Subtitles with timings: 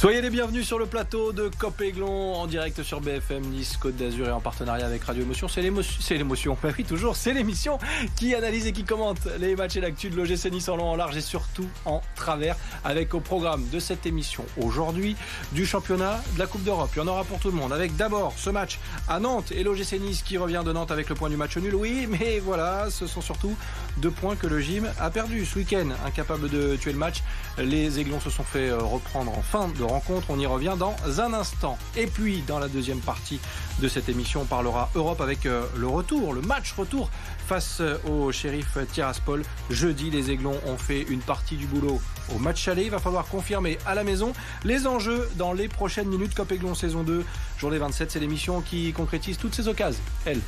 [0.00, 4.28] Soyez les bienvenus sur le plateau de Copéglon en direct sur BFM Nice Côte d'Azur
[4.28, 5.46] et en partenariat avec Radio Émotion.
[5.46, 6.56] C'est l'émotion, c'est l'émotion.
[6.62, 7.78] Bah oui, toujours, c'est l'émission
[8.16, 10.96] qui analyse et qui commente les matchs et l'actu de l'OGC Nice en long, en
[10.96, 15.16] large et surtout en travers avec au programme de cette émission aujourd'hui
[15.52, 16.88] du championnat de la Coupe d'Europe.
[16.96, 19.62] Il y en aura pour tout le monde avec d'abord ce match à Nantes et
[19.62, 21.74] l'OGC Nice qui revient de Nantes avec le point du match nul.
[21.74, 23.54] Oui, mais voilà, ce sont surtout
[23.98, 25.88] deux points que le gym a perdu ce week-end.
[26.06, 27.22] Incapable de tuer le match,
[27.58, 30.26] les Aiglons se sont fait reprendre en fin de rencontre.
[30.30, 31.78] On y revient dans un instant.
[31.96, 33.40] Et puis, dans la deuxième partie
[33.80, 37.10] de cette émission, on parlera Europe avec le retour, le match retour
[37.46, 39.42] face au shérif Tiraspol.
[39.70, 42.00] Jeudi, les Aiglons ont fait une partie du boulot
[42.34, 42.84] au match aller.
[42.84, 44.32] Il va falloir confirmer à la maison
[44.64, 46.34] les enjeux dans les prochaines minutes.
[46.34, 47.24] Cop Aiglon saison 2,
[47.58, 50.02] journée 27, c'est l'émission qui concrétise toutes ces occasions.
[50.24, 50.40] Elle.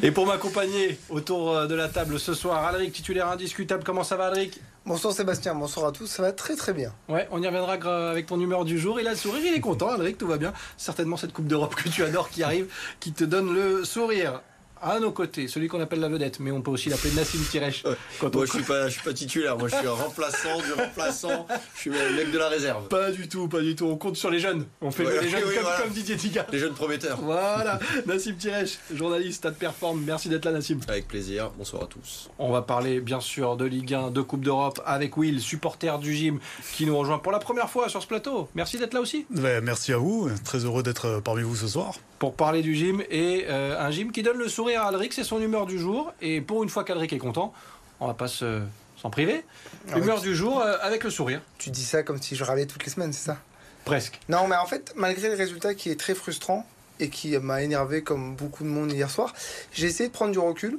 [0.00, 3.82] Et pour m'accompagner autour de la table ce soir, Alric, titulaire indiscutable.
[3.84, 4.60] Comment ça va, Alric?
[4.86, 6.06] Bonsoir Sébastien, bonsoir à tous.
[6.06, 6.92] Ça va très très bien.
[7.08, 7.74] Ouais, on y reviendra
[8.10, 9.00] avec ton humeur du jour.
[9.00, 10.52] Il a le sourire, il est content, Alric, tout va bien.
[10.76, 14.40] Certainement cette Coupe d'Europe que tu adores qui arrive, qui te donne le sourire
[14.82, 17.84] à nos côtés, celui qu'on appelle la vedette, mais on peut aussi l'appeler Nassim Tirech.
[18.20, 19.56] Quand moi, je suis pas, je suis pas titulaire.
[19.58, 21.46] Moi, je suis un remplaçant du remplaçant.
[21.74, 22.88] Je suis le mec de la réserve.
[22.88, 23.86] Pas du tout, pas du tout.
[23.86, 24.66] On compte sur les jeunes.
[24.80, 25.80] On fait Ouais, les jeunes oui, comme, voilà.
[25.82, 26.46] comme Didier Tiga.
[26.52, 27.20] Les jeunes prometteurs.
[27.20, 30.02] Voilà, Nassim Tirech, journaliste à Perform.
[30.04, 30.80] Merci d'être là, Nassim.
[30.88, 31.50] Avec plaisir.
[31.56, 32.30] Bonsoir à tous.
[32.38, 36.14] On va parler bien sûr de Ligue 1, de Coupe d'Europe avec Will, supporter du
[36.14, 36.38] gym,
[36.74, 38.48] qui nous rejoint pour la première fois sur ce plateau.
[38.54, 41.94] Merci d'être là aussi Ouais, merci à vous, très heureux d'être parmi vous ce soir.
[42.18, 45.24] Pour parler du gym et euh, un gym qui donne le sourire à Alric, c'est
[45.24, 46.12] son humeur du jour.
[46.20, 47.52] Et pour une fois qu'Alric est content,
[48.00, 48.62] on va pas se-
[49.00, 49.44] s'en priver.
[49.92, 52.66] Ah Humeur du jour euh, avec le sourire, Tu dis ça comme si je râlais
[52.66, 53.38] toutes les semaines, c'est ça?
[53.84, 54.18] Presque.
[54.28, 56.66] Non, mais en fait, malgré le résultat qui est très frustrant
[57.00, 59.32] et qui m'a énervé comme beaucoup de monde hier soir,
[59.72, 60.78] j'ai essayé de prendre du recul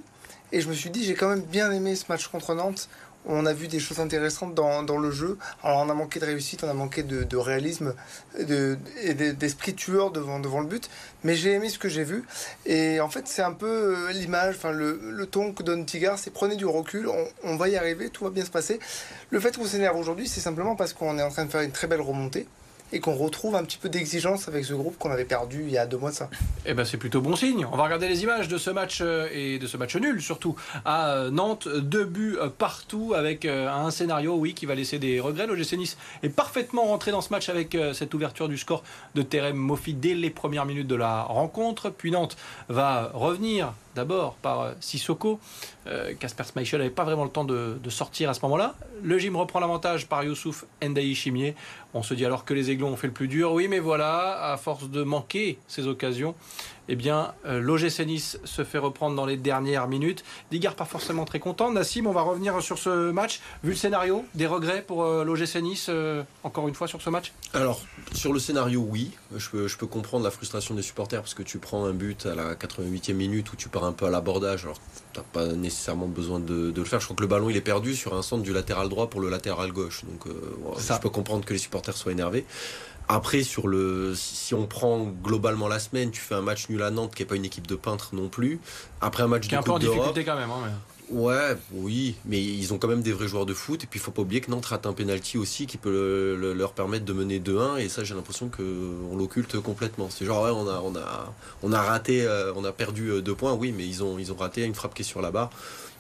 [0.52, 2.90] et je me suis dit j'ai quand même bien aimé ce match contre Nantes.
[3.26, 5.38] On a vu des choses intéressantes dans, dans le jeu.
[5.64, 7.94] Alors on a manqué de réussite, on a manqué de, réalisme
[8.40, 10.90] de, et de- d'esprit tueur devant, devant le but.
[11.24, 12.24] Mais j'ai aimé ce que j'ai vu.
[12.66, 16.18] Et en fait c'est un peu euh, l'image, enfin le, le ton que donne Tigard,
[16.18, 18.80] c'est prenez du recul, on, on va y arriver, tout va bien se passer.
[19.30, 21.72] Le fait qu'on s'énerve aujourd'hui, c'est simplement parce qu'on est en train de faire une
[21.72, 22.48] très belle remontée
[22.92, 25.78] et qu'on retrouve un petit peu d'exigence avec ce groupe qu'on avait perdu il y
[25.78, 26.30] a deux mois de ça.
[26.66, 27.66] Eh ben c'est plutôt bon signe.
[27.72, 30.56] On va regarder les images de ce match euh, et de ce match nul surtout
[30.86, 31.68] à euh, Nantes.
[31.68, 35.48] Deux buts euh, partout avec un scénario, oui, qui va laisser des regrets.
[35.48, 38.84] L'OGC Nice est parfaitement rentré dans ce match avec cette ouverture du score
[39.16, 41.90] de Terem Moffi dès les premières minutes de la rencontre.
[41.90, 45.40] Puis Nantes va revenir d'abord par euh, Sissoko.
[45.88, 48.76] Euh, Casper Schmeichel n'avait pas vraiment le temps de, de sortir à ce moment-là.
[49.04, 51.54] Le gym reprend l'avantage par Youssouf Ndaï Chimier.
[51.94, 53.52] On se dit alors que les Aiglons ont fait le plus dur.
[53.52, 56.34] Oui, mais voilà, à force de manquer ces occasions,
[56.92, 60.24] eh bien, euh, l'OGC Nice se fait reprendre dans les dernières minutes.
[60.50, 61.72] Digard pas forcément très content.
[61.72, 63.42] Nassim, on va revenir sur ce match.
[63.64, 67.12] Vu le scénario, des regrets pour euh, l'OGC Nice, euh, encore une fois, sur ce
[67.12, 67.32] match?
[67.54, 67.82] Alors,
[68.16, 69.12] sur le scénario, oui.
[69.38, 72.26] Je peux, je peux comprendre la frustration des supporters parce que tu prends un but
[72.26, 74.64] à la 88e minute où tu pars un peu à l'abordage.
[74.64, 74.80] Alors,
[75.14, 77.00] tu n'as pas nécessairement besoin de, de le faire.
[77.00, 79.22] Je crois que le ballon, il est perdu sur un centre du latéral droit pour
[79.22, 80.06] le latéral gauche.
[80.06, 80.34] Donc, euh,
[80.80, 82.46] je peux comprendre que les supporters soient énervés.
[83.12, 86.92] Après, sur le, si on prend globalement la semaine, tu fais un match nul à
[86.92, 88.60] Nantes, qui n'est pas une équipe de peintres non plus.
[89.02, 90.52] Après un match Qui est de un peu en Coupe d'Europe, difficulté quand même.
[90.52, 90.72] hein, mais-
[91.12, 93.84] Ouais, oui, mais ils ont quand même des vrais joueurs de foot.
[93.84, 96.36] Et puis il faut pas oublier que Nantes rate un penalty aussi qui peut le-
[96.36, 97.78] le- leur permettre de mener 2-1.
[97.78, 98.62] Et ça, j'ai l'impression que
[99.12, 100.12] on l'occulte complètement.
[100.12, 101.34] C'est genre, ouais, on a, on a,
[101.64, 104.32] on a raté, euh, on a perdu euh, deux points, oui, mais ils ont, ils
[104.32, 105.50] ont raté une frappe qui est sur la barre.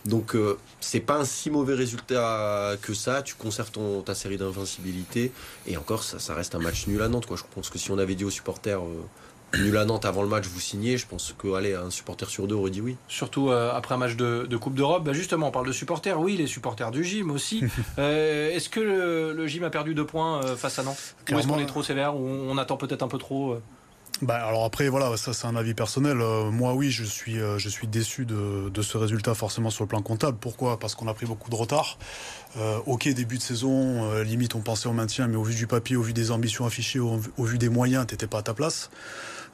[0.05, 3.21] Donc euh, c'est pas un si mauvais résultat que ça.
[3.21, 5.31] Tu conserves ton, ta série d'invincibilité.
[5.67, 7.25] Et encore, ça, ça reste un match nul à Nantes.
[7.25, 7.37] Quoi.
[7.37, 10.27] Je pense que si on avait dit aux supporters euh, nul à Nantes avant le
[10.27, 12.95] match, vous signez, je pense que allez, un supporter sur deux aurait dit oui.
[13.07, 15.03] Surtout euh, après un match de, de Coupe d'Europe.
[15.03, 16.19] Bah, justement, on parle de supporters.
[16.19, 17.63] Oui, les supporters du gym aussi.
[17.97, 21.15] Euh, est-ce que le, le gym a perdu deux points euh, face à Nantes?
[21.31, 23.61] Ou est-ce qu'on est trop sévère Ou on attend peut-être un peu trop euh?
[24.21, 26.19] Bah, alors après, voilà, ça c'est un avis personnel.
[26.19, 29.87] Euh, moi, oui, je suis, euh, je suis déçu de, ce résultat forcément sur le
[29.87, 30.37] plan comptable.
[30.39, 30.77] Pourquoi?
[30.77, 31.97] Parce qu'on a pris beaucoup de retard.
[32.57, 35.67] Euh, ok, début de saison, euh, limite on pensait au maintien, mais au vu du
[35.67, 38.89] papier, au vu des ambitions affichées, au vu des moyens, t'étais pas à ta place.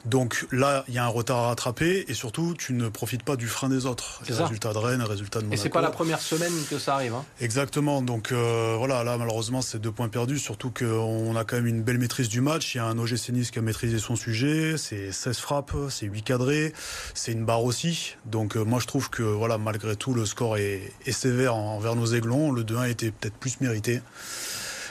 [0.06, 3.36] Donc là, il y a un retard à rattraper et surtout, tu ne profites pas
[3.36, 4.22] du frein des autres.
[4.28, 5.62] Les résultats de Rennes, les résultats de Et Monaco.
[5.62, 7.14] c'est pas la première semaine que ça arrive.
[7.14, 7.24] hein.
[7.40, 8.02] Exactement.
[8.02, 11.82] Donc euh, voilà, là malheureusement c'est deux points perdus, surtout qu'on a quand même une
[11.82, 12.74] belle maîtrise du match.
[12.74, 16.06] Il y a un OGC Nice qui a maîtrisé son sujet, c'est 16 frappes, c'est
[16.06, 16.72] 8 cadrés,
[17.14, 18.14] c'est une barre aussi.
[18.26, 21.96] Donc euh, moi je trouve que voilà, malgré tout le score est, est sévère envers
[21.96, 22.52] nos aiglons.
[22.52, 24.00] Le 2-1 était peut-être plus mérité.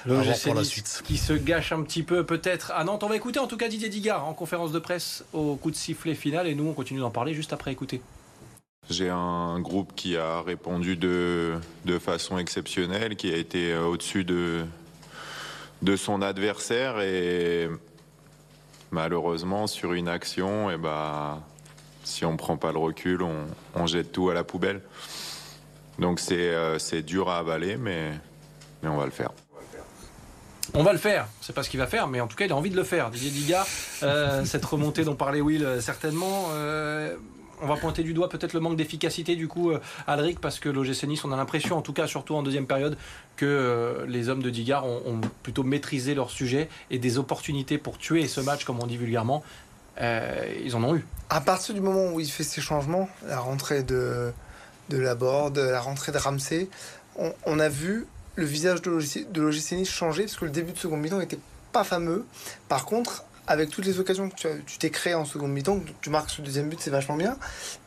[0.05, 1.01] Le pour la suite.
[1.03, 3.03] qui se gâche un petit peu peut-être à Nantes.
[3.03, 5.75] On va écouter en tout cas Didier Digard en conférence de presse au coup de
[5.75, 8.01] sifflet final et nous on continue d'en parler juste après écouter.
[8.89, 11.55] J'ai un groupe qui a répondu de,
[11.85, 14.63] de façon exceptionnelle, qui a été euh, au-dessus de,
[15.81, 17.67] de son adversaire et
[18.91, 21.41] malheureusement sur une action, et eh ben,
[22.03, 24.81] si on ne prend pas le recul, on, on, jette tout à la poubelle.
[25.97, 28.11] Donc c'est euh, dur à avaler, mais,
[28.83, 29.31] mais on va le faire.
[30.77, 32.51] On va le faire, c'est pas ce qu'il va faire, mais en tout cas il
[32.51, 33.09] a envie de le faire.
[33.09, 33.65] Didier Diga,
[34.03, 36.49] euh, cette remontée dont parlait Will euh, certainement.
[36.51, 37.15] Euh,
[37.61, 39.71] on va pointer du doigt peut-être le manque d'efficacité du coup,
[40.07, 42.97] Alric, parce que l'OGC Nice, on a l'impression, en tout cas surtout en deuxième période,
[43.37, 48.27] que les hommes de Digard ont, plutôt maîtrisé leur sujet et des opportunités pour tuer
[48.27, 49.41] ce match, comme on dit vulgairement,
[50.01, 51.05] ils en ont eu.
[51.29, 54.33] À partir du moment où il fait ses changements, la rentrée de,
[54.89, 56.67] de la board, la rentrée de Ramsey,
[57.45, 58.05] on a vu
[58.35, 61.39] le visage de l'OGC Nice changeait parce que le début de seconde mi-temps n'était
[61.71, 62.25] pas fameux.
[62.67, 64.35] Par contre, avec toutes les occasions que
[64.65, 67.37] tu t'es créé en seconde mi-temps, tu marques ce deuxième but, c'est vachement bien,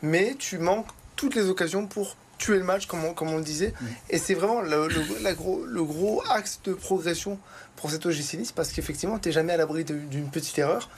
[0.01, 3.43] mais tu manques toutes les occasions pour tuer le match, comme on, comme on le
[3.43, 3.73] disait.
[4.09, 4.87] Et c'est vraiment le,
[5.21, 7.37] la gros, le gros axe de progression
[7.75, 10.89] pour cet OGC Nice parce qu'effectivement, tu n'es jamais à l'abri d'une petite erreur.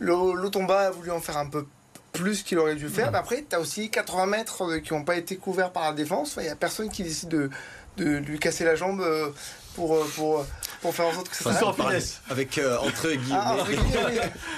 [0.00, 1.66] L'Otomba a voulu en faire un peu
[2.12, 3.10] plus qu'il aurait dû faire.
[3.12, 6.34] Mais après, tu as aussi 80 mètres qui n'ont pas été couverts par la défense.
[6.38, 7.50] Il n'y a personne qui décide de,
[7.96, 9.28] de lui casser la jambe euh,
[9.74, 10.44] pour, euh, pour,
[10.80, 11.90] pour faire en sorte que ça enfin,
[12.30, 13.38] Avec euh, entre guillemets.
[13.38, 13.56] Ah,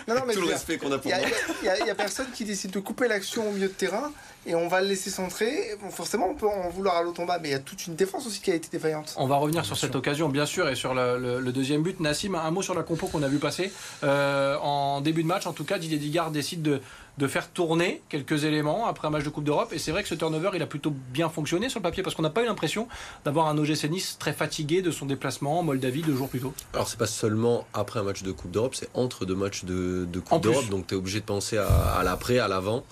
[0.09, 2.71] non, non, mais tout le respect qu'on a pour Il n'y a, personne qui décide
[2.71, 4.13] de couper l'action au milieu de terrain
[4.47, 5.77] et on va le laisser centrer.
[5.81, 8.27] Bon, forcément, on peut en vouloir à l'automba, mais il y a toute une défense
[8.27, 9.15] aussi qui a été défaillante.
[9.17, 11.99] On va revenir sur cette occasion, bien sûr, et sur le, deuxième but.
[12.01, 13.73] Nassim, un mot sur la compo qu'on a vu passer.
[14.03, 16.81] en début de match, en tout cas, Didier Digard décide de
[17.19, 19.73] de faire tourner quelques éléments après un match de Coupe d'Europe.
[19.73, 22.17] Et c'est vrai que ce turnover, il a plutôt bien fonctionné sur le papier parce
[22.17, 22.89] qu'on n'a pas eu l'impression
[23.25, 26.53] d'avoir un OGC Nice très fatigué de son déplacement en Moldavie deux jours plus tôt.
[26.73, 30.07] Alors c'est pas seulement après un match de Coupe d'Europe, c'est entre deux matchs de,
[30.25, 30.69] Coupe d'Europe.
[30.71, 32.85] Donc tu es obligé de penser à, l'après, à l'avant.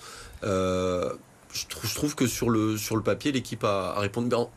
[0.43, 1.11] Euh,
[1.51, 4.47] je, trouve, je, trouve, que sur le, sur le papier, l'équipe a, répondu bien.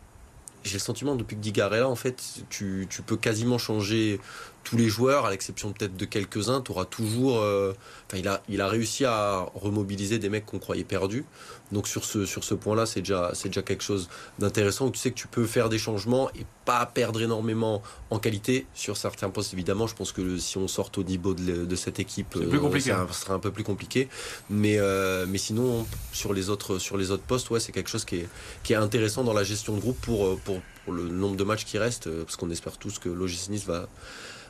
[0.66, 4.20] J'ai le sentiment depuis que Digar est là, en fait, tu, tu peux quasiment changer
[4.66, 7.38] tous les joueurs, à l'exception peut-être de quelques-uns, tu auras toujours.
[7.38, 7.72] Euh,
[8.14, 11.24] il, a, il a réussi à remobiliser des mecs qu'on croyait perdus.
[11.72, 14.08] Donc sur ce, sur ce point-là, c'est déjà, c'est déjà quelque chose
[14.38, 18.18] d'intéressant où tu sais que tu peux faire des changements et pas perdre énormément en
[18.18, 19.52] qualité sur certains postes.
[19.52, 22.90] Évidemment, je pense que si on sort au niveau de, cette équipe, plus compliqué.
[22.90, 24.08] ça sera un peu plus compliqué.
[24.50, 28.04] Mais, euh, mais sinon, sur les autres, sur les autres postes, ouais, c'est quelque chose
[28.04, 28.28] qui est,
[28.64, 31.64] qui est intéressant dans la gestion de groupe pour, pour, pour le nombre de matchs
[31.64, 33.88] qui restent, parce qu'on espère tous que Logis va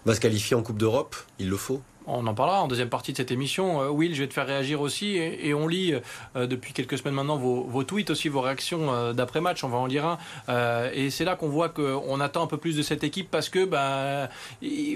[0.06, 1.16] va se qualifier en Coupe d'Europe.
[1.38, 1.82] Il le faut.
[2.08, 3.82] On en parlera en deuxième partie de cette émission.
[3.82, 5.16] Euh, Will, je vais te faire réagir aussi.
[5.16, 5.92] Et, on lit
[6.36, 9.64] euh, depuis quelques semaines maintenant vos, tweets aussi, vos réactions euh, d'après-match.
[9.64, 10.90] On va en lire un.
[10.92, 13.64] et c'est là qu'on voit qu'on attend un peu plus de cette équipe parce que
[13.64, 14.28] ben,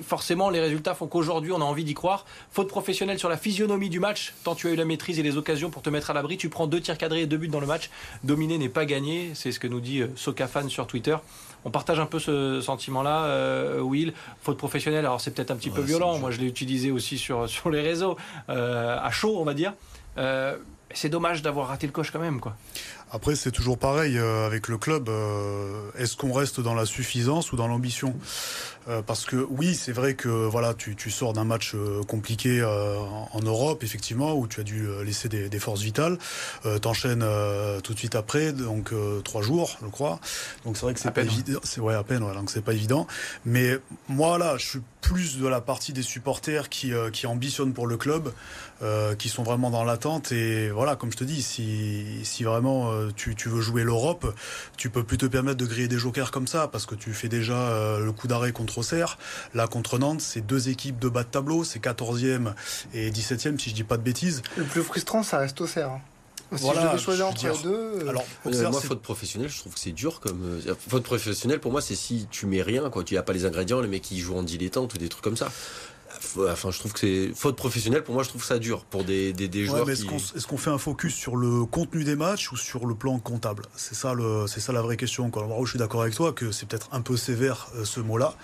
[0.03, 2.25] forcément les résultats font qu'aujourd'hui on a envie d'y croire.
[2.53, 4.35] Faute professionnelle sur la physionomie du match.
[4.45, 6.49] Tant tu as eu la maîtrise et les occasions pour te mettre à l'abri, tu
[6.49, 7.91] prends deux tirs cadrés et deux buts dans le match.
[8.23, 9.33] Dominer n'est pas gagné.
[9.35, 11.17] C'est ce que nous dit Sokafan sur Twitter.
[11.65, 14.15] On partage un peu ce sentiment-là, euh, Will.
[14.43, 16.19] Faute professionnelle, alors c'est peut-être un petit peu violent.
[16.19, 18.17] Moi, je l'ai utilisé aussi sur, sur les réseaux,
[18.49, 19.75] euh, à chaud, on va dire.
[20.19, 20.57] Euh,
[20.93, 22.57] c'est dommage d'avoir raté le coche quand même, quoi.
[23.12, 25.11] Après, c'est toujours pareil avec le club.
[25.97, 28.15] Est-ce qu'on reste dans la suffisance ou dans l'ambition?
[28.88, 32.61] Euh, parce que oui, c'est vrai que voilà, tu, tu sors d'un match euh, compliqué
[32.61, 32.97] euh,
[33.33, 36.19] en, Europe, effectivement, où tu as dû laisser des, des forces vitales.
[36.83, 37.25] T'enchaînes
[37.83, 38.93] tout de suite après, donc
[39.25, 40.21] trois jours, je crois.
[40.64, 41.61] Donc c'est vrai que c'est pas évident.
[41.62, 43.07] C'est ouais à peine, ouais, donc c'est pas évident.
[43.45, 43.78] Mais
[44.09, 47.97] moi là, je suis plus de la partie des supporters qui, qui ambitionnent pour le
[47.97, 48.33] club,
[49.19, 50.33] qui sont vraiment dans l'attente.
[50.33, 54.35] Et voilà, comme je te dis, si, si vraiment tu, tu veux jouer l'Europe,
[54.76, 57.28] tu peux plus te permettre de griller des jokers comme ça, parce que tu fais
[57.28, 59.19] déjà le coup d'arrêt contre Auxerre.
[59.55, 62.55] Là, contre Nantes, c'est deux équipes de bas de tableau, c'est 14e
[62.95, 64.43] et 17e, si je dis pas de bêtises.
[64.57, 65.91] Le plus frustrant, ça reste Auxerre.
[65.91, 66.00] Hein.
[66.57, 67.71] Si je devais choisir entre les deux.
[67.71, 70.61] Euh, Alors, euh, moi, faute professionnelle, je trouve que c'est dur comme.
[70.67, 73.05] Euh, faute professionnelle, pour moi, c'est si tu mets rien, quoi.
[73.05, 75.37] Tu n'as pas les ingrédients, les mecs qui jouent en dilettante ou des trucs comme
[75.37, 75.53] ça.
[76.49, 78.03] Enfin, je trouve que c'est faute professionnelle.
[78.03, 79.89] Pour moi, je trouve ça dur pour des, des, joueurs.
[79.89, 83.65] Est-ce qu'on fait un focus sur le contenu des matchs ou sur le plan comptable?
[83.77, 85.31] C'est ça, le, c'est ça la vraie question.
[85.31, 85.45] Quoi.
[85.45, 88.35] Alors, je suis d'accord avec toi que c'est peut-être un peu sévère euh, ce mot-là,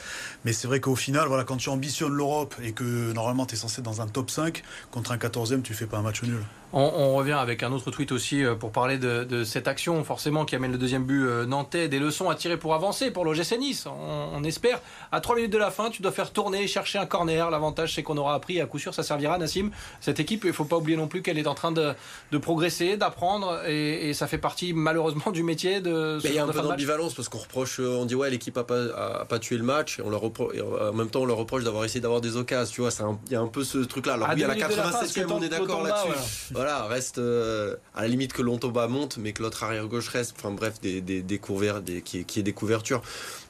[0.44, 3.58] mais c'est vrai qu'au final, voilà, quand tu ambitionnes l'Europe et que normalement tu es
[3.58, 6.42] censé être dans un top 5 contre un 14e, tu fais pas un match nul.
[6.72, 10.56] On, revient avec un autre tweet aussi euh, pour parler de, cette action, forcément, qui
[10.56, 11.88] amène le deuxième but euh, nantais.
[11.88, 13.86] Des leçons à tirer pour avancer pour l'OGC Nice.
[13.86, 14.80] On, espère.
[15.12, 17.50] À 3 minutes de la fin, tu dois faire tourner, chercher un corner.
[17.50, 18.60] L'avantage, c'est qu'on aura appris.
[18.60, 19.70] À coup sûr, ça servira, Nassim.
[20.00, 21.94] Cette équipe, il ne faut pas oublier non plus qu'elle est en train de,
[22.38, 23.62] progresser, d'apprendre.
[23.66, 27.14] Et, ça fait partie, malheureusement, du métier de ce Il y a un peu d'ambivalence
[27.14, 29.98] parce qu'on reproche, euh, on dit, ouais, l'équipe n'a pas, pas tué le match.
[29.98, 32.72] Et, on leur en même temps, on leur reproche d'avoir essayé d'avoir des occasions.
[32.72, 32.90] Tu vois,
[33.26, 34.14] il y a un peu ce truc-là.
[34.14, 36.55] Alors, oui, à la 87e, on est d'accord là-dessus.
[36.56, 40.34] Voilà, reste à la limite que Lontoba monte, mais que l'autre arrière gauche reste.
[40.36, 43.02] Enfin bref, des, des, des couverts, des, qui, qui ait des couvertures.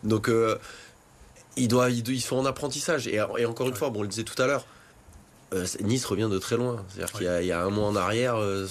[0.04, 0.30] Donc
[1.56, 3.08] il doit, il, il faut en apprentissage.
[3.08, 4.66] Et, et encore une fois, bon, on le disait tout à l'heure,
[5.54, 6.84] euh, nice revient de très loin.
[6.88, 8.66] C'est-à-dire qu'il y, a un mois en arrière, euh,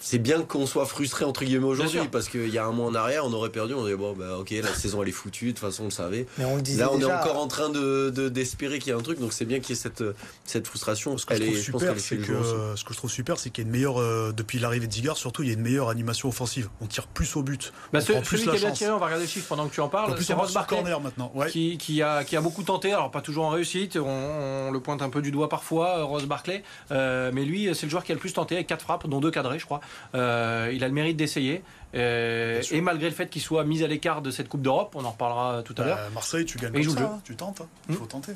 [0.00, 2.94] c'est bien qu'on soit frustré entre guillemets aujourd'hui parce qu'il y a un mois en
[2.94, 5.50] arrière, on aurait perdu, on dirait bon bah ok la saison elle est foutue, de
[5.52, 6.26] toute façon on le savait.
[6.38, 9.20] Mais on Là on est encore en train de d'espérer qu'il y a un truc,
[9.20, 10.04] donc c'est bien qu'il y ait cette
[10.44, 11.16] cette frustration.
[11.16, 13.66] Ce que, je, trouve super, c'est que, ce que je trouve super, c'est qu'il y
[13.66, 16.28] a une meilleure euh, depuis l'arrivée de Zigar, surtout il y a une meilleure animation
[16.28, 16.68] offensive.
[16.80, 17.72] On tire plus au but.
[17.92, 19.74] Bah, on celui plus qui a bien tiré, on va regarder le chiffre pendant que
[19.74, 20.14] tu en parles.
[20.20, 23.50] C'est Ross Barclay maintenant, qui, qui, a qui a beaucoup tenté, alors pas toujours en
[23.50, 23.96] réussite.
[23.96, 26.62] On, on le pointe un peu du doigt parfois, Ross Barclay.
[26.90, 29.20] Euh, mais lui, c'est le joueur qui a le plus tenté avec 4 frappes, dont
[29.20, 29.80] 2 cadrés, je crois.
[30.14, 31.62] Euh, il a le mérite d'essayer.
[31.94, 35.04] Euh, et malgré le fait qu'il soit mis à l'écart de cette Coupe d'Europe, on
[35.04, 35.98] en reparlera tout à l'heure.
[36.14, 37.68] Marseille, tu gagnes comme ça, tu tentes, hein.
[37.88, 38.08] il faut hmm.
[38.08, 38.32] tenter.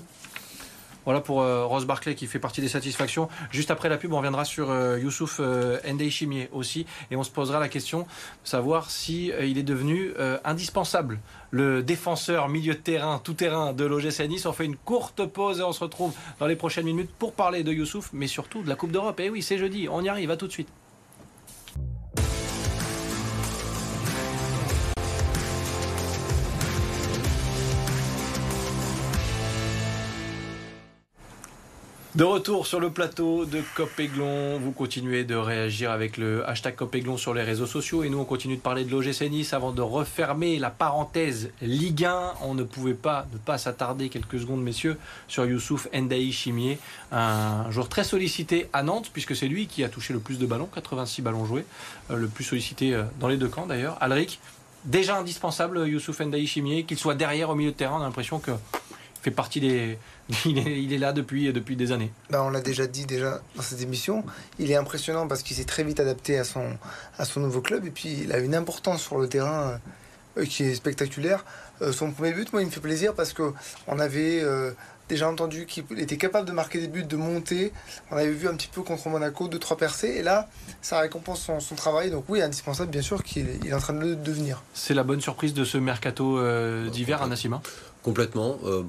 [1.07, 3.29] Voilà pour euh, Rose Barclay qui fait partie des satisfactions.
[3.53, 5.79] Juste après la pub, on reviendra sur euh, Youssouf euh,
[6.11, 8.07] Chimier aussi et on se posera la question de
[8.43, 10.13] savoir si il est devenu
[10.45, 11.19] indispensable.
[11.51, 14.47] Le défenseur milieu de terrain, tout terrain de l'OGC Nice.
[14.47, 17.63] On fait une courte pause et on se retrouve dans les prochaines minutes pour parler
[17.63, 19.21] de Youssouf, mais surtout de la Coupe d'Europe.
[19.21, 20.69] Et oui, c'est jeudi, on y arrive, à tout de suite.
[32.17, 37.19] De retour sur le plateau de Copéglon, vous continuez de réagir avec le hashtag Copéglon
[37.19, 39.83] sur les réseaux sociaux et nous on continue de parler de l'OGC Nice avant de
[39.83, 42.37] refermer la parenthèse Ligue 1.
[42.41, 44.97] On ne pouvait pas ne pas s'attarder quelques secondes messieurs
[45.29, 46.79] sur Youssouf Ndaï Chimier,
[47.13, 50.47] un joueur très sollicité à Nantes puisque c'est lui qui a touché le plus de
[50.47, 51.67] ballons, 86 ballons joués,
[52.11, 53.99] euh, le plus sollicité euh, dans les deux camps d'ailleurs.
[54.01, 54.41] Alric,
[54.87, 58.39] déjà indispensable Youssouf Ndaï Chimier, qu'il soit derrière au milieu de terrain, on a l'impression
[58.39, 58.53] que
[59.27, 59.99] fait partie des.
[60.45, 62.11] Il est, là depuis, des années.
[62.31, 64.25] Bah, on l'a déjà dit déjà dans cette émission.
[64.59, 66.77] Il est impressionnant parce qu'il s'est très vite adapté à son,
[67.37, 69.81] nouveau club et puis il a une importance sur le terrain
[70.37, 71.45] euh, qui est spectaculaire.
[71.83, 73.53] Euh, son premier but, moi, il me fait plaisir parce que
[73.87, 74.73] on avait euh,
[75.09, 77.73] déjà entendu qu'il était capable de marquer des buts, de monter.
[78.11, 80.49] On avait vu un petit peu contre Monaco deux trois percées et là,
[80.83, 82.11] ça récompense son, son travail.
[82.11, 84.63] Donc oui, indispensable bien sûr qu'il est en train de le devenir.
[84.75, 86.41] C'est la bonne surprise de ce mercato
[86.91, 87.61] d'hiver à Nassima
[88.07, 88.57] Complètement.
[88.65, 88.85] Euh,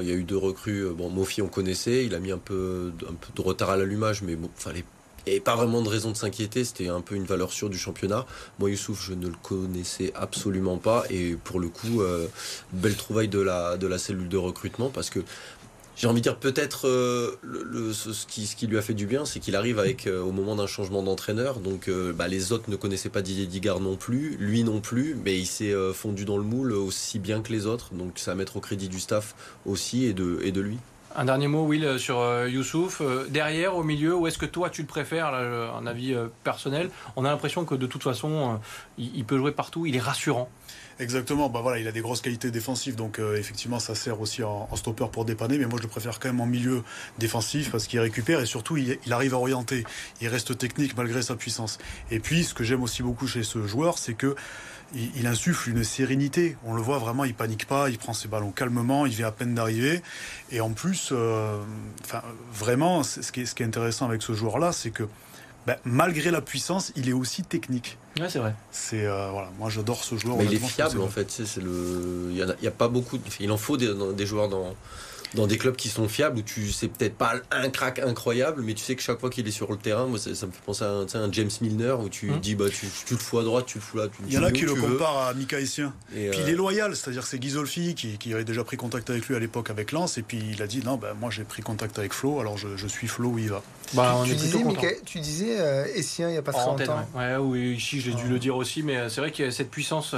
[0.00, 0.80] il y a eu deux recrues.
[0.80, 2.04] Euh, bon, Mofi, on connaissait.
[2.04, 4.84] Il a mis un peu, un peu de retard à l'allumage, mais bon, fallait
[5.26, 8.26] avait pas vraiment de raison de s'inquiéter, c'était un peu une valeur sûre du championnat.
[8.58, 11.04] Moi, Youssouf, je ne le connaissais absolument pas.
[11.10, 12.26] Et pour le coup, euh,
[12.72, 15.20] belle trouvaille de la, de la cellule de recrutement parce que
[15.96, 17.32] j'ai envie de dire peut-être euh,
[17.92, 20.30] ce, qui, ce, qui, lui a fait du bien, c'est qu'il arrive avec euh, au
[20.30, 21.58] moment d'un changement d'entraîneur.
[21.58, 25.36] Donc bah, les autres ne connaissaient pas Didier Digard non plus, lui non plus, mais
[25.36, 27.94] il s'est fondu dans le moule aussi bien que les autres.
[27.94, 29.34] Donc ça à mettre au crédit du staff
[29.66, 30.78] aussi et de, et de lui.
[31.20, 33.02] Un dernier mot, Will, sur Youssouf.
[33.28, 36.90] derrière, au milieu, où est-ce que toi tu le préfères Un avis personnel?
[37.16, 38.60] On a l'impression que de toute façon,
[38.98, 39.84] il peut jouer partout.
[39.84, 40.48] Il est rassurant.
[41.00, 44.42] Exactement, bah voilà, il a des grosses qualités défensives, donc euh, effectivement ça sert aussi
[44.42, 46.82] en, stopper pour dépanner, mais moi je le préfère quand même en milieu
[47.18, 49.84] défensif parce qu'il récupère et surtout il, arrive à orienter,
[50.20, 51.78] il reste technique malgré sa puissance.
[52.10, 54.34] Et puis ce que j'aime aussi beaucoup chez ce joueur, c'est que
[54.94, 56.56] il, insuffle une sérénité.
[56.64, 59.32] On le voit vraiment, il panique pas, il prend ses ballons calmement, il vient à
[59.32, 60.02] peine d'arriver.
[60.50, 61.58] Et en plus, euh,
[62.04, 65.04] enfin, vraiment, ce qui, est, ce qui est intéressant avec ce joueur-là, c'est que
[65.66, 67.98] ben, malgré la puissance, il est aussi technique.
[68.18, 68.54] Ouais, c'est vrai.
[68.70, 70.38] C'est euh, voilà, moi j'adore ce joueur.
[70.38, 71.30] Mais il est fiable en fait.
[71.30, 73.18] C'est le, il y, a, pas beaucoup.
[73.40, 74.74] Il en faut des joueurs dans
[75.34, 78.74] dans des clubs qui sont fiables où tu sais peut-être pas un crack incroyable, mais
[78.74, 80.84] tu sais que chaque fois qu'il est sur le terrain, moi ça, me fait penser
[80.84, 82.40] à un, James Milner où tu hum.
[82.40, 84.06] dis bah tu, tu, le fous à droite, tu le fous là.
[84.26, 85.92] il y en a qui le comparent à Mika Essien.
[86.16, 89.10] Et puis il est euh, loyal, c'est-à-dire c'est Ghisolfi qui, qui avait déjà pris contact
[89.10, 91.44] avec lui à l'époque avec Lens, et puis il a dit non, bah, moi j'ai
[91.44, 93.62] pris contact avec Flo, alors je, suis Flo où il va.
[93.94, 94.58] Bah, tu, disais,
[95.04, 97.06] tu, disais, euh, Essien il n'y a pas très longtemps.
[97.14, 97.36] ouais.
[97.36, 99.70] oui, ici j'ai dû le dire aussi, mais euh, c'est vrai qu'il y a cette
[99.70, 100.14] puissance.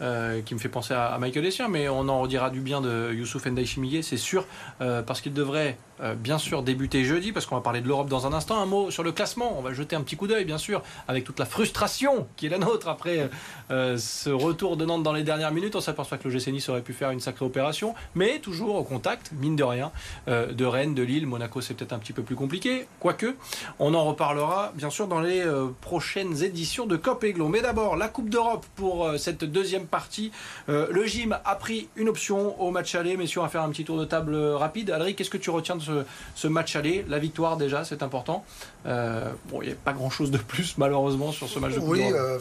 [0.00, 3.12] Euh, qui me fait penser à, Michael Essien, mais on en redira du bien de
[3.12, 4.46] Youssouf Ndiaye c'est sûr,
[4.80, 8.08] euh, parce qu'il devrait euh, bien sûr débuter jeudi, parce qu'on va parler de l'Europe
[8.08, 8.60] dans un instant.
[8.60, 11.24] Un mot sur le classement, on va jeter un petit coup d'œil, bien sûr, avec
[11.24, 13.28] toute la frustration qui est la nôtre après
[13.70, 15.74] ce retour de Nantes dans les dernières minutes.
[15.74, 18.84] On s'aperçoit que le GC Nice aurait pu faire une sacrée opération, mais toujours au
[18.84, 19.90] contact, mine de rien,
[20.26, 21.26] de Rennes, de Lille.
[21.26, 23.34] Monaco, c'est peut-être un petit peu plus compliqué, quoique.
[23.78, 25.44] On en reparlera, bien sûr, dans les
[25.80, 27.48] prochaines éditions de Cop Aiglon.
[27.48, 30.30] Mais d'abord, la Coupe d'Europe pour cette deuxième partie.
[30.68, 33.16] Euh, le gym a pris une option au match aller.
[33.16, 34.90] Messieurs, on va faire un petit tour de table rapide.
[34.90, 36.04] Adrien, qu'est-ce que tu retiens de
[36.34, 37.04] ce, match aller?
[37.08, 38.44] La victoire, déjà, c'est important.
[38.86, 42.02] Euh, bon, il n'y a pas grand-chose de plus, malheureusement, sur ce match de Oui,
[42.12, 42.38] euh,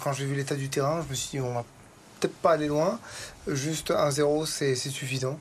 [0.00, 1.64] quand j'ai vu l'état du terrain, je me suis dit, on va
[2.20, 2.98] peut-être pas aller loin.
[3.46, 5.38] Juste 1-0, c'est suffisant.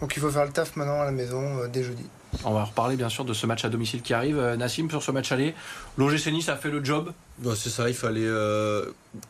[0.00, 2.04] Donc il faut faire le taf maintenant à la maison dès jeudi.
[2.44, 4.40] On va reparler bien sûr de ce match à domicile qui arrive.
[4.58, 5.54] Nassim, sur ce match aller,
[5.96, 7.12] l'OGC Nice a fait le job.
[7.38, 8.28] Bah, c'est ça, il fallait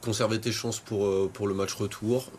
[0.03, 2.31] conserver tes chances pour, pour le match retour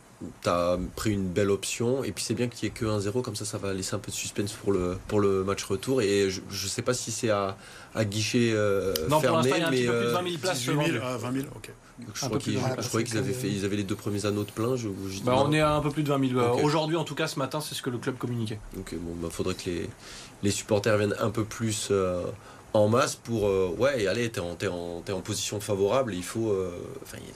[0.41, 3.21] tu as pris une belle option et puis c'est bien qu'il n'y ait que 1-0
[3.21, 6.01] comme ça ça va laisser un peu de suspense pour le, pour le match retour
[6.01, 7.55] et je ne sais pas si c'est à,
[7.93, 10.23] à, guichet euh, non, fermé pour mais il y a un peu plus de 20
[10.23, 11.71] 000 places 18 000, 20 000 ok
[12.13, 14.51] je, crois qu'ils, je croyais qu'ils avaient, fait, ils avaient les deux premiers anneaux de
[14.51, 14.75] plein.
[14.75, 14.87] Je,
[15.23, 16.39] bah, on est à un peu plus de 20 000.
[16.39, 16.63] Okay.
[16.63, 18.59] Aujourd'hui, en tout cas, ce matin, c'est ce que le club communiquait.
[18.75, 19.89] Bon, bah, faudrait que les,
[20.43, 22.23] les supporters viennent un peu plus euh,
[22.73, 26.71] en masse pour euh, ouais allez t'es en, es en, position favorable il faut euh,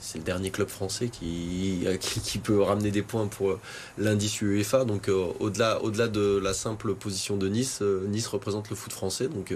[0.00, 3.60] c'est le dernier club français qui, qui, peut ramener des points pour euh,
[3.98, 8.92] l'indice UEFA donc au-delà au-delà de la simple position de Nice Nice représente le foot
[8.92, 9.54] français donc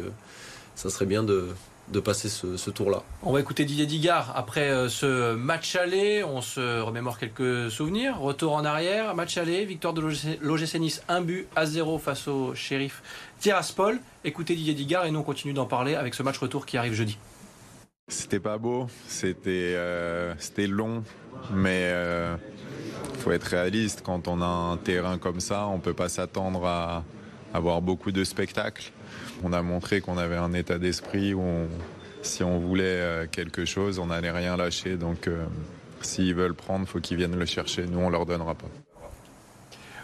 [0.74, 1.48] ça serait bien de
[1.88, 3.02] de passer ce, tour-là.
[3.22, 6.24] On va écouter Didier Digard après euh, ce match aller.
[6.24, 8.18] On se remémore quelques souvenirs.
[8.18, 10.02] Retour en arrière, match aller, victoire de
[10.40, 13.02] l'OGC Nice, 1 but à 0 face au shérif
[13.40, 14.00] Tiraspol.
[14.24, 16.94] Écoutez Didier Digard et nous on continue d'en parler avec ce match retour qui arrive
[16.94, 17.18] jeudi.
[18.08, 21.02] C'était pas beau, c'était euh, long,
[21.52, 22.36] mais il euh,
[23.18, 24.02] faut être réaliste.
[24.04, 27.02] Quand on a un terrain comme ça, on peut pas s'attendre à
[27.52, 28.92] avoir beaucoup de spectacles.
[29.42, 31.42] On a montré qu'on avait un état d'esprit où
[32.26, 34.96] si on voulait euh, quelque chose, on n'allait rien lâcher.
[34.96, 35.44] Donc euh,
[36.02, 37.86] s'ils veulent prendre, faut qu'ils viennent le chercher.
[37.86, 38.66] Nous, on leur donnera pas.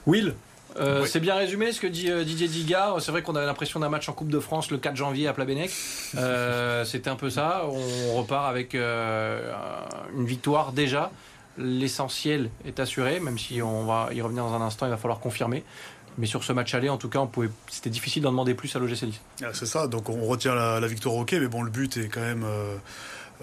[0.06, 0.34] Will,
[0.80, 3.00] euh, C'est bien résumé ce que dit Didier Digard.
[3.00, 5.32] C'est vrai qu'on avait l'impression d'un match en Coupe de France le 4 janvier à
[5.32, 5.70] Plabennec.
[6.84, 7.64] C'était un peu ça.
[7.68, 11.10] On repart avec une victoire déjà.
[11.58, 15.20] L'essentiel est assuré, même si on va y revenir dans un instant, il va falloir
[15.20, 15.64] confirmer.
[16.18, 18.74] Mais sur ce match aller, en tout cas, on pouvait, c'était difficile d'en demander plus
[18.76, 19.20] à l'OGC Nice.
[19.42, 22.20] Ah, c'est ça, donc on retient la, victoire ok, mais bon, le but est quand
[22.20, 22.44] même.
[22.44, 22.76] Euh,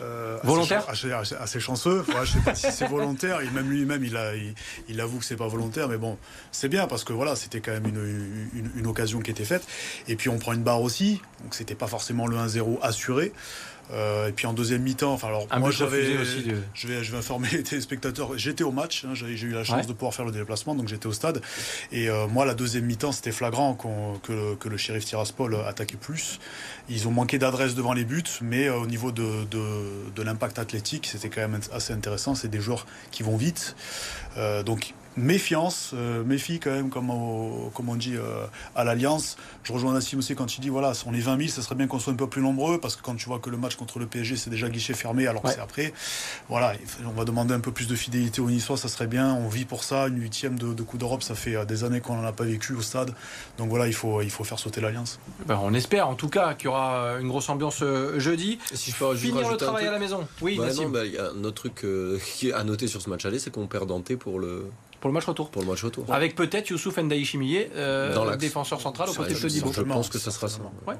[0.01, 2.05] euh, volontaire assez, assez, chanceux.
[2.23, 3.41] je sais pas si c'est volontaire.
[3.41, 4.31] Et même lui-même, il, a,
[4.87, 5.87] il, avoue que c'est pas volontaire.
[5.89, 6.17] Mais bon,
[6.51, 9.67] c'est bien parce que voilà, c'était quand même une, une, occasion qui était faite.
[10.07, 11.21] Et puis on prend une barre aussi.
[11.43, 13.33] Donc c'était pas forcément le 1-0 assuré.
[13.91, 16.03] Euh, et puis en deuxième mi-temps, enfin alors moi j'avais,
[16.73, 18.37] je vais, je vais informer les téléspectateurs.
[18.37, 21.07] J'étais au match, hein, j'ai, eu la chance de pouvoir faire le déplacement, donc j'étais
[21.07, 21.41] au stade.
[21.91, 25.97] Et euh, moi la deuxième mi-temps, c'était flagrant que, le, que le shérif Tiraspol attaquait
[25.97, 26.39] plus.
[26.89, 30.59] Ils ont manqué d'adresse devant les buts, mais euh, au niveau de, de, de l'impact
[30.59, 32.35] athlétique, c'était quand même assez intéressant.
[32.35, 33.75] C'est des joueurs qui vont vite,
[34.65, 39.37] donc méfiance, euh, méfie quand même, comme, on dit euh, à l'Alliance.
[39.63, 41.87] Je rejoins Nassim aussi quand il dit voilà, on est 20 000, ça serait bien
[41.87, 43.99] qu'on soit un peu plus nombreux, parce que quand tu vois que le match contre
[43.99, 45.93] le PSG, c'est déjà guichet fermé, alors que c'est après.
[46.47, 46.73] Voilà,
[47.05, 49.33] on va demander un peu plus de fidélité aux Niçois, ça serait bien.
[49.33, 52.01] On vit pour ça, une huitième de, de Coupe d'Europe, ça fait euh, des années
[52.01, 53.13] qu'on n'en a pas vécu au stade.
[53.57, 55.19] Donc voilà, il faut, il faut faire sauter l'Alliance.
[55.45, 57.83] Ben, on espère en tout cas qu'il y aura une grosse ambiance
[58.17, 58.59] jeudi.
[58.73, 60.27] si je peux Finir le travail à la maison.
[60.41, 61.85] Oui, bah, bah, il y a un autre truc
[62.53, 64.65] à noter sur ce match aller, c'est qu'on perd Dante pour le
[64.99, 65.49] pour le match retour.
[65.49, 66.05] Pour le match retour.
[66.09, 69.71] Avec peut-être Youssouf Ndaï Chimillé, euh, défenseur central au côté de Todibo.
[69.71, 70.59] Je pense que ça sera ça.
[70.87, 70.95] Ouais.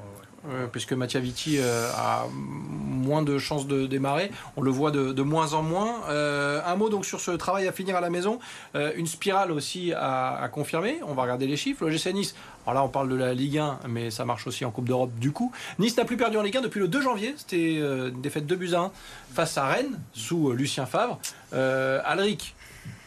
[0.48, 4.30] Euh, puisque Mattia Vitti euh, a moins de chances de démarrer.
[4.56, 6.00] On le voit de, moins en moins.
[6.08, 8.38] Euh, un mot donc sur ce travail à finir à la maison.
[8.74, 10.98] une spirale aussi à, confirmer.
[11.06, 11.84] On va regarder les chiffres.
[11.84, 12.34] Le GC Nice,
[12.64, 15.12] alors là on parle de la Ligue 1, mais ça marche aussi en Coupe d'Europe
[15.18, 15.52] du coup.
[15.78, 17.34] Nice n'a plus perdu en Ligue 1 depuis le 2 janvier.
[17.36, 18.92] C'était une défaite 2 buts à 1
[19.34, 21.18] face à Rennes sous Lucien Favre.
[21.52, 22.54] Alric,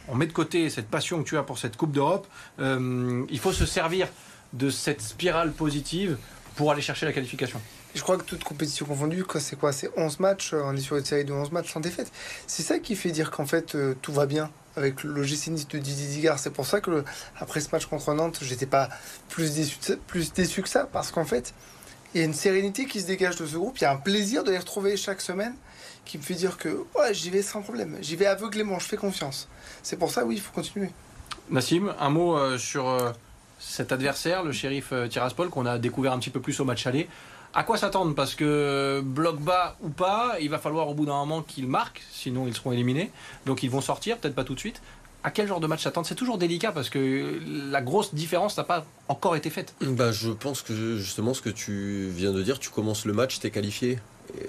[0.08, 2.28] on met de côté cette passion que tu as pour cette Coupe d'Europe,
[2.60, 4.08] euh, il faut se servir
[4.54, 6.18] de cette spirale positive
[6.56, 7.60] pour aller chercher la qualification.
[7.96, 10.98] Je crois que toute compétition confondue, c'est quoi C'est 11 matchs, euh, on est sur
[10.98, 12.12] une série de 11 matchs sans défaite.
[12.48, 15.78] C'est ça qui fait dire qu'en fait euh, tout va bien avec le GC de
[15.78, 16.40] Didier Digard.
[16.40, 17.04] C'est pour ça que
[17.40, 18.90] après ce match contre Nantes, j'étais pas
[19.30, 21.54] plus déçu, plus déçu que ça, parce qu'en fait,
[22.14, 23.98] il y a une sérénité qui se dégage de ce groupe, il y a un
[23.98, 25.54] plaisir de les retrouver chaque semaine
[26.06, 28.98] qui me fait dire que ouais, j'y vais sans problème, j'y vais aveuglément, je fais
[28.98, 29.48] confiance.
[29.82, 30.90] C'est pour ça, oui, il faut continuer.
[31.50, 33.12] Nassim, un mot euh, sur euh,
[33.60, 36.88] cet adversaire, le shérif euh, Tiraspol, qu'on a découvert un petit peu plus au match
[36.88, 37.08] aller.
[37.54, 38.16] À quoi s'attendre?
[38.16, 42.02] Parce que bloc bas ou pas, il va falloir au bout d'un moment qu'ils marquent,
[42.12, 43.12] sinon ils seront éliminés.
[43.46, 44.82] Donc ils vont sortir, peut-être pas tout de suite.
[45.24, 46.08] À quel genre de match s'attendre?
[46.08, 47.40] C'est toujours délicat parce que
[47.72, 49.76] la grosse différence n'a pas encore été faite.
[49.82, 53.40] Bah, je pense que justement ce que tu viens de dire, tu commences le match,
[53.40, 53.52] tu es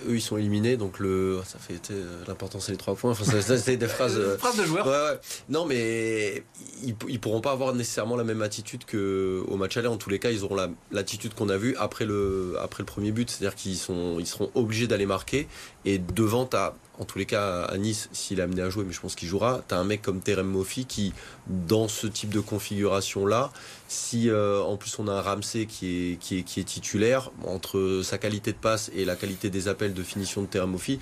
[0.08, 1.92] eux ils sont éliminés donc le ça fait
[2.26, 3.12] l'important c'est les trois points.
[3.12, 5.18] Enfin c'est des phrases euh, phrases de joueurs ouais, ouais.
[5.48, 6.42] non mais
[6.82, 9.88] ils, ils pourront pas avoir nécessairement la même attitude que au match aller.
[9.88, 10.56] En tous les cas ils auront
[10.92, 13.30] l'attitude qu'on a vue après le après le premier but.
[13.30, 15.48] C'est-à-dire qu'ils sont ils seront obligés d'aller marquer.
[15.84, 18.92] Et devant t'as en tous les cas à Nice, s'il est amené à jouer, mais
[18.92, 21.12] je pense qu'il jouera, tu as un mec comme Terem Moffi qui,
[21.46, 23.50] dans ce type de configuration-là,
[23.88, 27.30] si euh, en plus on a un Ramsey qui est, qui, est, qui est titulaire,
[27.44, 31.00] entre sa qualité de passe et la qualité des appels de finition de Terem Moffi,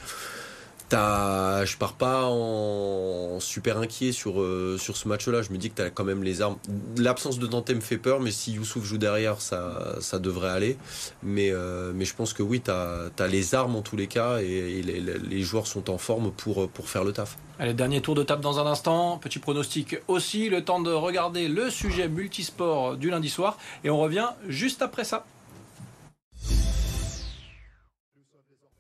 [0.93, 5.41] T'as, je pars pas en super inquiet sur, euh, sur ce match-là.
[5.41, 6.59] Je me dis que tu as quand même les armes.
[6.99, 10.77] L'absence de Dante me fait peur, mais si Youssouf joue derrière, ça, ça devrait aller.
[11.23, 14.41] Mais, euh, mais je pense que oui, tu as, les armes en tous les cas
[14.43, 17.39] et, les, les, joueurs sont en forme pour, pour faire le taf.
[17.59, 19.17] Allez, dernier tour de table dans un instant.
[19.17, 20.51] Petit pronostic aussi.
[20.51, 23.57] Le temps de regarder le sujet multisport du lundi soir.
[23.83, 25.25] Et on revient juste après ça.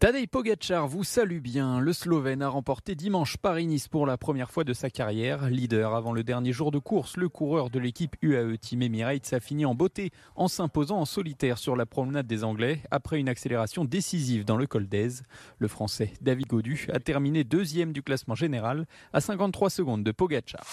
[0.03, 1.79] Tadej Pogacar vous salue bien.
[1.79, 5.49] Le Slovène a remporté dimanche Paris-Nice pour la première fois de sa carrière.
[5.49, 9.39] Leader avant le dernier jour de course, le coureur de l'équipe UAE Team Emirates a
[9.39, 13.85] fini en beauté en s'imposant en solitaire sur la promenade des Anglais après une accélération
[13.85, 15.23] décisive dans le col d'Aise.
[15.59, 20.65] Le Français David Godu a terminé deuxième du classement général à 53 secondes de Pogacar.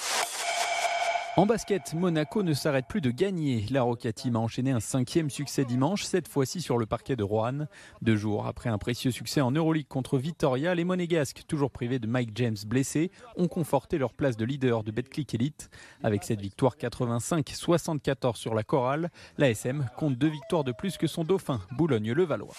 [1.40, 3.64] En basket, Monaco ne s'arrête plus de gagner.
[3.72, 7.24] La Roca Team a enchaîné un cinquième succès dimanche, cette fois-ci sur le parquet de
[7.24, 7.70] Roanne.
[8.02, 12.08] Deux jours après un précieux succès en Euroleague contre Vitoria, les Monégasques, toujours privés de
[12.08, 15.70] Mike James blessé, ont conforté leur place de leader de Betclic Elite.
[16.04, 21.24] Avec cette victoire 85-74 sur la chorale, l'ASM compte deux victoires de plus que son
[21.24, 22.52] dauphin, Boulogne-le-Valois.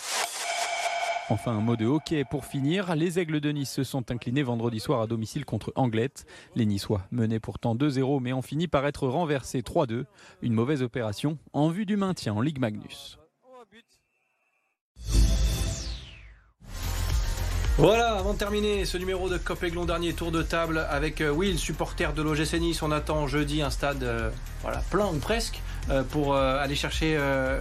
[1.30, 2.96] Enfin, un mot de hockey pour finir.
[2.96, 6.26] Les Aigles de Nice se sont inclinés vendredi soir à domicile contre Anglette.
[6.56, 10.06] Les Niçois menaient pourtant 2-0 mais ont fini par être renversés 3-2.
[10.42, 13.20] Une mauvaise opération en vue du maintien en Ligue Magnus.
[17.78, 21.58] Voilà, avant de terminer ce numéro de Copéglon, dernier tour de table avec euh, Will,
[21.58, 22.82] supporter de l'OGC Nice.
[22.82, 24.30] On attend jeudi un stade euh,
[24.62, 27.16] voilà, plein ou presque euh, pour aller chercher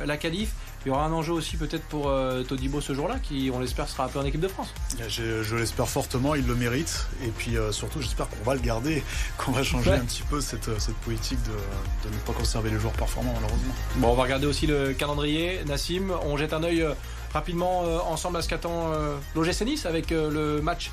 [0.06, 0.56] la qualif.
[0.86, 3.90] Il y aura un enjeu aussi peut-être pour euh, Todibo ce jour-là, qui on l'espère
[3.90, 4.74] sera un peu en équipe de France.
[5.10, 7.08] Je, l'espère fortement, il le mérite.
[7.24, 9.04] Et puis euh, surtout, j'espère qu'on va le garder,
[9.38, 12.94] qu'on va changer un petit peu cette, cette politique de, ne pas conserver les joueurs
[12.94, 13.74] performants malheureusement.
[13.98, 15.60] Bon, on va regarder aussi le calendrier.
[15.66, 16.94] Nassim, on jette un œil euh,
[17.34, 18.92] rapidement ensemble à ce qu'attend
[19.36, 20.90] l'OGC Nice avec le match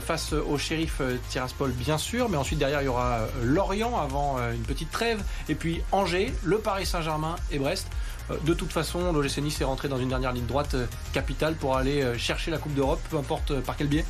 [0.00, 4.62] face au shérif Tiraspol bien sûr, mais ensuite derrière il y aura Lorient avant une
[4.62, 7.88] petite trêve, et puis Angers, le Paris Saint-Germain et Brest.
[8.30, 11.54] Euh, de toute façon, l'OGC Nice est rentré dans une dernière ligne droite euh, capitale
[11.54, 14.04] pour aller euh, chercher la Coupe d'Europe, peu importe par quel biais.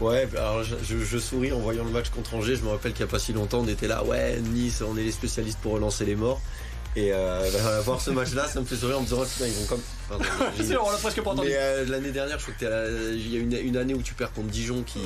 [0.00, 2.56] Ouais, bah, alors je, souris en voyant le match contre Angers.
[2.56, 4.96] Je me rappelle qu'il n'y a pas si longtemps, on était là, ouais, Nice, on
[4.96, 6.40] est les spécialistes pour relancer les morts.
[6.96, 9.66] Et bah, voir ce match-là, ça me fait sourire en me disant, oh, ils vont
[9.66, 9.82] comme.
[10.10, 11.48] on l'a presque pas entendu.
[11.48, 14.82] Mais l'année dernière, je crois qu'il y a une, année où tu perds contre Dijon
[14.82, 15.00] qui,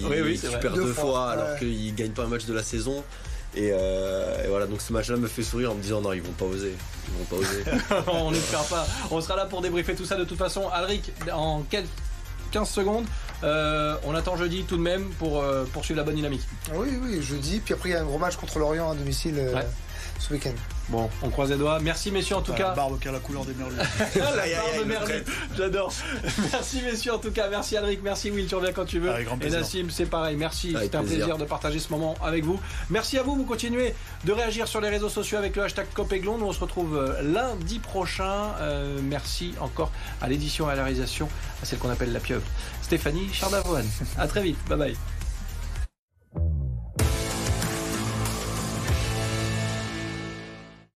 [0.61, 3.05] perd deux, fois, alors qu'ils gagnent pas un match de la saison.
[3.57, 6.33] Euh, et, voilà, donc ce match-là me fait sourire en me disant non, ils vont
[6.33, 6.75] pas oser.
[7.09, 7.65] Ils vont pas oser.
[8.13, 8.87] on n'espère pas.
[9.11, 10.69] On sera là pour débriefer tout ça de toute façon.
[10.69, 13.07] Alric, en 15 secondes.
[13.43, 16.43] Euh, on attend jeudi tout de même pour euh, poursuivre la bonne dynamique.
[16.75, 17.61] Oui, oui, jeudi.
[17.61, 19.41] Puis après, il y a un gros match contre l'Orient à domicile
[20.21, 20.53] ce week-end.
[20.89, 21.79] Bon, on croise les doigts.
[21.81, 22.69] Merci messieurs en tout cas.
[22.69, 23.77] La barbe qui a la couleur des merlus.
[24.17, 25.25] la barbe merlus.
[25.57, 25.93] J'adore.
[26.53, 27.49] Merci messieurs en tout cas.
[27.49, 29.11] Merci Alric, merci Will, tu reviens quand tu veux.
[29.43, 30.37] Et Nassim, c'est pareil.
[30.37, 30.77] Merci.
[30.81, 32.59] C'était un plaisir de partager ce moment avec vous.
[32.91, 33.37] Merci à vous.
[33.37, 36.39] Vous continuez de réagir sur les réseaux sociaux avec le hashtag Copéglon.
[36.39, 38.55] Nous on se retrouve euh, lundi prochain.
[38.61, 41.29] Euh, merci encore à l'édition et à la réalisation,
[41.63, 42.45] à celle qu'on appelle la pieuvre.
[42.83, 43.87] Stéphanie Chardavoine.
[44.19, 44.59] À très vite.
[44.69, 45.20] Bye bye.